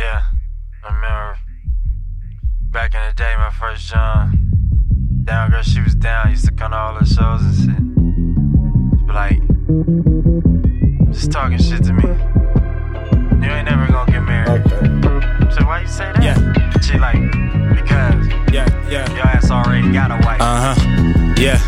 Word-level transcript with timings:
Yeah, 0.00 0.22
I 0.82 0.94
remember 0.94 1.36
back 2.70 2.94
in 2.94 3.00
the 3.06 3.12
day, 3.14 3.34
my 3.36 3.50
first 3.50 3.86
John. 3.86 4.50
Down 5.24 5.50
girl, 5.50 5.62
she 5.62 5.82
was 5.82 5.94
down. 5.94 6.30
Used 6.30 6.46
to 6.46 6.52
come 6.52 6.70
to 6.70 6.76
all 6.78 6.98
the 6.98 7.04
shows 7.04 7.42
and 7.42 7.54
shit. 7.54 7.76
She 8.98 9.04
be 9.04 9.12
like, 9.12 9.38
just 11.12 11.30
talking 11.30 11.58
shit 11.58 11.84
to 11.84 11.92
me. 11.92 12.04
You 13.44 13.52
ain't 13.52 13.68
never 13.68 13.86
gonna 13.92 14.10
get 14.10 14.20
married. 14.22 14.62
Okay. 14.72 15.54
So 15.54 15.66
why 15.66 15.82
you 15.82 15.86
say 15.86 16.10
that? 16.14 16.22
Yeah. 16.22 16.80
She 16.80 16.96
like, 16.98 17.20
because 17.76 18.26
Yeah, 18.54 18.66
yeah. 18.88 19.06
your 19.14 19.26
ass 19.26 19.50
already 19.50 19.92
got 19.92 20.10
a 20.12 20.16
wife. 20.24 20.40
Uh 20.40 20.74
huh. 20.74 21.34
Yeah. 21.36 21.60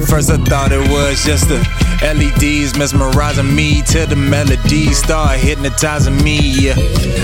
At 0.00 0.08
first 0.08 0.30
I 0.30 0.38
thought 0.38 0.72
it 0.72 0.80
was 0.88 1.22
just 1.28 1.48
the 1.52 1.60
LEDs 2.00 2.72
mesmerizing 2.72 3.54
me 3.54 3.82
till 3.82 4.06
the 4.06 4.16
melodies 4.16 4.96
start 4.96 5.38
hypnotizing 5.38 6.16
me. 6.24 6.40
Yeah. 6.40 6.72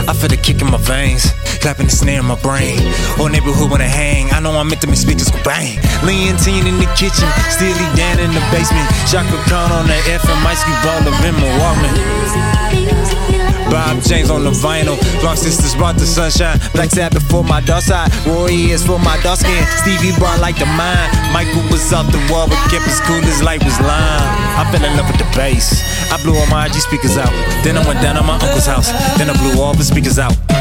I 0.05 0.13
feel 0.13 0.29
the 0.29 0.37
kick 0.37 0.61
in 0.61 0.71
my 0.71 0.77
veins, 0.77 1.33
clapping 1.65 1.87
the 1.87 1.93
snare 1.93 2.21
in 2.21 2.27
my 2.27 2.37
brain. 2.37 2.77
Whole 3.17 3.31
neighborhood 3.31 3.71
wanna 3.71 3.89
hang. 3.89 4.29
I 4.31 4.41
know 4.41 4.53
I'm 4.53 4.69
meant 4.69 4.83
to 4.83 4.89
make 4.89 5.01
speakers 5.01 5.31
go 5.31 5.43
bang. 5.43 5.81
Lean 6.05 6.37
teen 6.37 6.67
in 6.67 6.77
the 6.77 6.89
kitchen, 7.01 7.25
Steely 7.49 7.89
Dan 7.97 8.21
in 8.21 8.29
the 8.37 8.45
basement. 8.53 8.85
Chaka 9.09 9.41
Khan 9.49 9.73
on 9.73 9.87
the 9.89 9.97
FM, 10.13 10.45
Ice 10.45 10.63
Cube 10.63 10.85
all 10.85 11.01
up 11.01 11.25
in 11.25 11.35
my 11.35 11.49
Walkman. 11.57 13.06
Bob 13.71 14.03
James 14.03 14.31
on 14.31 14.45
the 14.45 14.51
vinyl. 14.51 14.97
Long 15.23 15.37
sisters 15.37 15.75
brought 15.75 15.97
the 15.97 16.07
sunshine. 16.07 16.59
Black 16.73 16.91
Sabbath 16.91 17.29
for 17.31 17.45
my 17.45 17.61
dark 17.61 17.83
side. 17.83 18.11
Is 18.49 18.85
for 18.85 18.99
my 18.99 19.19
dark 19.23 19.39
skin. 19.39 19.65
Stevie 19.83 20.17
brought 20.19 20.41
like 20.41 20.59
the 20.59 20.67
mine. 20.67 21.09
Michael 21.33 21.63
was 21.71 21.93
off 21.93 22.11
the 22.13 22.19
wall, 22.31 22.49
but 22.49 22.59
kept 22.71 22.85
his 22.85 23.01
cool 23.01 23.23
as 23.25 23.43
light 23.43 23.63
was 23.65 23.79
lime. 23.81 24.27
I 24.59 24.69
fell 24.71 24.85
in 24.85 24.97
love 24.97 25.07
with 25.09 25.19
the 25.19 25.29
bass. 25.37 25.83
I 26.13 26.23
blew 26.23 26.37
all 26.37 26.47
my 26.47 26.67
IG 26.67 26.75
speakers 26.75 27.17
out. 27.17 27.33
Then 27.65 27.77
I 27.77 27.87
went 27.87 28.01
down 28.01 28.17
to 28.17 28.23
my 28.23 28.35
uncle's 28.35 28.67
house. 28.67 28.91
Then 29.19 29.31
I 29.31 29.37
blew 29.37 29.61
all 29.61 29.75
the 29.75 29.85
speakers 29.85 30.19
out. 30.19 30.56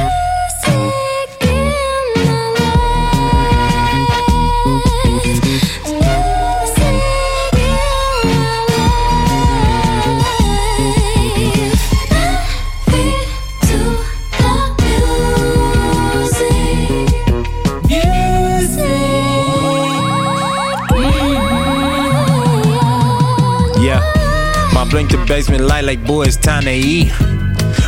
My 24.76 24.84
blink 24.84 25.09
the 25.09 25.23
basement 25.26 25.64
light 25.64 25.86
like 25.86 26.04
boy, 26.06 26.23
it's 26.23 26.36
time 26.36 26.64
to 26.64 26.72
eat. 26.72 27.14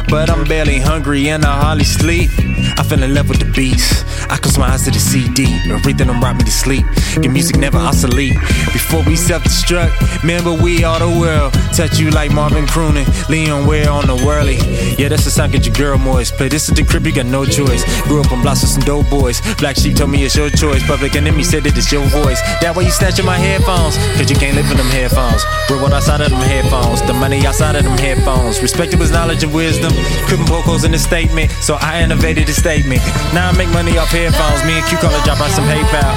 But 0.07 0.29
I'm 0.29 0.45
barely 0.45 0.79
hungry 0.79 1.27
and 1.27 1.43
I 1.43 1.59
hardly 1.61 1.83
sleep. 1.83 2.31
I 2.79 2.83
fell 2.87 3.03
in 3.03 3.13
love 3.13 3.27
with 3.27 3.39
the 3.39 3.51
beats. 3.51 4.05
I 4.31 4.37
close 4.37 4.57
my 4.57 4.69
eyes 4.69 4.85
to 4.85 4.91
the 4.91 4.99
CD. 4.99 5.43
Everything 5.69 6.07
them 6.07 6.21
rock 6.21 6.37
me 6.37 6.45
to 6.45 6.51
sleep. 6.51 6.85
Your 7.21 7.33
music 7.33 7.57
never 7.57 7.77
obsolete. 7.77 8.37
Before 8.73 9.03
we 9.03 9.15
self-destruct, 9.15 10.21
remember 10.21 10.53
we 10.53 10.83
all 10.83 10.99
the 10.99 11.19
world. 11.19 11.53
Touch 11.73 11.99
you 11.99 12.09
like 12.11 12.31
Marvin 12.31 12.65
Croonin, 12.65 13.07
Leon 13.29 13.65
Ware 13.65 13.89
on 13.89 14.07
the 14.07 14.15
whirly. 14.25 14.57
Yeah, 14.97 15.09
that's 15.09 15.25
the 15.25 15.31
sound 15.31 15.51
get 15.51 15.65
your 15.65 15.75
girl 15.75 15.97
moist. 15.97 16.35
Play 16.35 16.49
this 16.49 16.69
at 16.69 16.75
the 16.75 16.83
crib, 16.83 17.05
you 17.05 17.13
got 17.13 17.25
no 17.25 17.45
choice. 17.45 17.83
Grew 18.03 18.21
up 18.21 18.31
on 18.31 18.41
blocks 18.41 18.61
with 18.61 18.71
some 18.71 18.83
dope 18.83 19.09
boys. 19.09 19.41
Black 19.55 19.75
Sheep 19.75 19.95
told 19.95 20.11
me 20.11 20.23
it's 20.23 20.35
your 20.35 20.49
choice. 20.49 20.85
Public 20.85 21.15
enemy 21.15 21.43
said 21.43 21.63
that 21.63 21.77
it's 21.77 21.91
your 21.91 22.05
voice. 22.07 22.41
That 22.61 22.75
way 22.75 22.85
you 22.85 22.91
snatching 22.91 23.25
my 23.25 23.37
headphones. 23.37 23.97
Cause 24.17 24.29
you 24.29 24.35
can't 24.35 24.55
live 24.55 24.69
in 24.71 24.77
them 24.77 24.89
headphones. 24.89 25.43
Bro, 25.67 25.81
what 25.81 25.93
outside 25.93 26.21
of 26.21 26.29
them 26.29 26.41
headphones? 26.41 27.01
The 27.05 27.13
money 27.13 27.45
outside 27.45 27.75
of 27.75 27.83
them 27.83 27.97
headphones. 27.97 28.61
Respected 28.61 28.99
was 28.99 29.11
knowledge 29.11 29.43
and 29.43 29.53
wisdom. 29.53 29.93
Couldn't 30.27 30.47
poke 30.47 30.65
holes 30.65 30.83
in 30.83 30.91
the 30.91 30.99
statement. 30.99 31.51
So 31.61 31.77
I 31.79 32.01
innovated 32.01 32.47
the 32.47 32.53
statement. 32.53 33.01
Now 33.33 33.49
I 33.49 33.57
make 33.57 33.69
money 33.69 33.97
off 33.97 34.09
headphones. 34.09 34.63
Me 34.65 34.79
and 34.79 34.85
Q 34.87 34.97
call 34.97 35.11
drop 35.23 35.39
out 35.39 35.51
some 35.51 35.65
PayPal. 35.65 36.13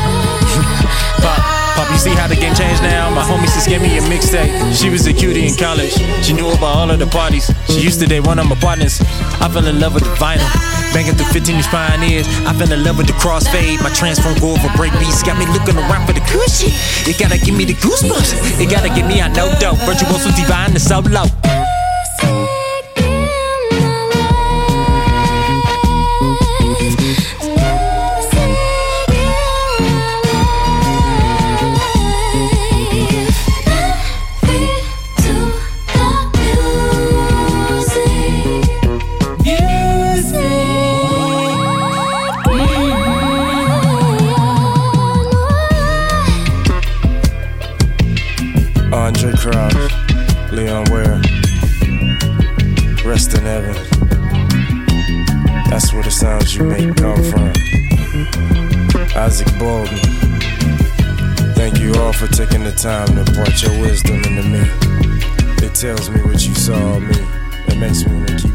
Pop, 1.23 1.59
pop, 1.81 1.91
you 1.92 1.98
see 1.98 2.14
how 2.14 2.28
the 2.28 2.36
game 2.36 2.55
changed 2.55 2.82
now? 2.82 3.09
My 3.10 3.22
homie 3.22 3.49
just 3.49 3.69
gave 3.69 3.81
me 3.81 3.97
a 3.97 4.03
mixtape. 4.03 4.53
She 4.77 4.91
was 4.91 5.06
a 5.06 5.12
cutie 5.12 5.47
in 5.47 5.55
college. 5.56 5.93
She 6.25 6.32
knew 6.32 6.49
about 6.49 6.77
all 6.77 6.91
of 6.91 6.99
the 6.99 7.06
parties. 7.06 7.50
She 7.69 7.81
used 7.81 8.00
to 8.00 8.06
date 8.06 8.27
one 8.27 8.38
of 8.38 8.47
my 8.49 8.56
partners. 8.56 9.00
I 9.41 9.49
fell 9.49 9.66
in 9.66 9.81
love 9.81 9.94
with 9.94 10.05
the 10.05 10.15
vinyl. 10.21 10.44
Banging 10.93 11.15
through 11.15 11.32
15 11.32 11.56
inch 11.56 11.66
pioneers. 11.66 12.27
I 12.44 12.53
fell 12.53 12.71
in 12.72 12.84
love 12.84 12.99
with 12.99 13.06
the 13.06 13.15
crossfade. 13.15 13.82
My 13.82 13.91
transform 13.91 14.37
go 14.38 14.53
over 14.53 14.69
break 14.77 14.93
beats. 15.00 15.22
Got 15.22 15.38
me 15.38 15.47
looking 15.47 15.77
around 15.77 16.06
for 16.06 16.12
the 16.12 16.25
shit. 16.49 16.75
It 17.09 17.19
gotta 17.19 17.38
give 17.38 17.56
me 17.56 17.65
the 17.65 17.75
goosebumps. 17.75 18.60
It 18.60 18.69
gotta 18.71 18.88
give 18.88 19.06
me 19.06 19.21
a 19.21 19.28
no 19.28 19.53
dope. 19.59 19.78
Virtuoso 19.88 20.31
divine 20.37 20.75
the 20.75 20.81
solo. 20.81 21.40
Andraé 49.10 49.37
Crouch, 49.37 50.53
Leon 50.53 50.84
Ware, 50.88 51.21
rest 53.04 53.37
in 53.37 53.43
heaven. 53.43 53.75
That's 55.69 55.93
where 55.93 56.04
the 56.04 56.10
sounds 56.12 56.54
you 56.54 56.62
make 56.62 56.94
come 56.94 57.20
from. 57.25 57.53
Isaac 59.16 59.49
Bolden, 59.59 59.99
thank 61.56 61.81
you 61.81 61.93
all 61.94 62.12
for 62.12 62.28
taking 62.28 62.62
the 62.62 62.70
time 62.70 63.09
to 63.09 63.20
impart 63.22 63.60
your 63.60 63.81
wisdom 63.81 64.22
into 64.22 64.44
me. 64.44 64.62
It 65.66 65.75
tells 65.75 66.09
me 66.09 66.22
what 66.22 66.47
you 66.47 66.54
saw 66.54 67.00
me. 67.00 67.16
It 67.66 67.78
makes 67.78 68.06
me 68.06 68.15
want 68.15 68.38
to 68.38 68.49